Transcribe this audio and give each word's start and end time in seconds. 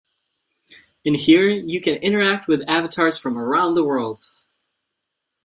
In 1.05 1.13
here 1.13 1.47
you 1.47 1.79
can 1.79 1.97
interact 1.97 2.47
with 2.47 2.67
avatars 2.67 3.19
from 3.19 3.37
around 3.37 3.75
the 3.75 3.83
world. 3.83 4.25